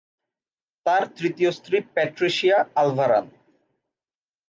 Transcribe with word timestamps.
তার 0.85 1.03
তৃতীয় 1.17 1.51
স্ত্রী 1.51 1.77
প্যাট্রিসিয়া 1.93 2.57
আলভারান। 2.75 3.25